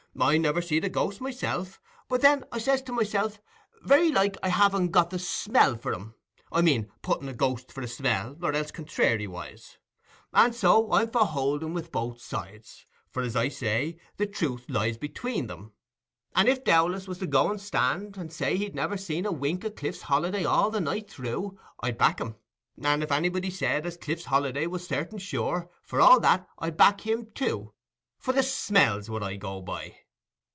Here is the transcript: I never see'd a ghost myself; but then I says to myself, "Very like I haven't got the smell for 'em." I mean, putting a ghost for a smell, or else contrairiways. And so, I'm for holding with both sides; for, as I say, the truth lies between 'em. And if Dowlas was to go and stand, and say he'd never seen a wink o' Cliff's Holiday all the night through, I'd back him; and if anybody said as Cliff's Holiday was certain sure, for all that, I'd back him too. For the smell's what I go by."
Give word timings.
I 0.19 0.37
never 0.37 0.61
see'd 0.61 0.83
a 0.83 0.89
ghost 0.89 1.21
myself; 1.21 1.79
but 2.09 2.19
then 2.19 2.43
I 2.51 2.57
says 2.57 2.81
to 2.81 2.91
myself, 2.91 3.39
"Very 3.81 4.11
like 4.11 4.35
I 4.43 4.49
haven't 4.49 4.89
got 4.89 5.09
the 5.09 5.17
smell 5.17 5.77
for 5.77 5.95
'em." 5.95 6.15
I 6.51 6.61
mean, 6.61 6.91
putting 7.01 7.29
a 7.29 7.33
ghost 7.33 7.71
for 7.71 7.79
a 7.81 7.87
smell, 7.87 8.37
or 8.43 8.51
else 8.51 8.71
contrairiways. 8.71 9.77
And 10.33 10.53
so, 10.53 10.91
I'm 10.91 11.09
for 11.11 11.25
holding 11.25 11.73
with 11.73 11.93
both 11.93 12.19
sides; 12.21 12.85
for, 13.09 13.23
as 13.23 13.37
I 13.37 13.47
say, 13.47 13.99
the 14.17 14.27
truth 14.27 14.65
lies 14.67 14.97
between 14.97 15.49
'em. 15.49 15.71
And 16.35 16.49
if 16.49 16.65
Dowlas 16.65 17.07
was 17.07 17.19
to 17.19 17.25
go 17.25 17.49
and 17.49 17.59
stand, 17.61 18.17
and 18.17 18.33
say 18.33 18.57
he'd 18.57 18.75
never 18.75 18.97
seen 18.97 19.25
a 19.25 19.31
wink 19.31 19.63
o' 19.63 19.71
Cliff's 19.71 20.01
Holiday 20.01 20.43
all 20.43 20.69
the 20.69 20.81
night 20.81 21.09
through, 21.09 21.57
I'd 21.81 21.97
back 21.97 22.19
him; 22.19 22.35
and 22.83 23.01
if 23.01 23.13
anybody 23.13 23.49
said 23.49 23.85
as 23.85 23.95
Cliff's 23.95 24.25
Holiday 24.25 24.67
was 24.67 24.85
certain 24.85 25.19
sure, 25.19 25.69
for 25.83 26.01
all 26.01 26.19
that, 26.19 26.49
I'd 26.59 26.75
back 26.75 27.07
him 27.07 27.31
too. 27.33 27.73
For 28.19 28.33
the 28.33 28.43
smell's 28.43 29.09
what 29.09 29.23
I 29.23 29.37
go 29.37 29.63
by." 29.63 29.95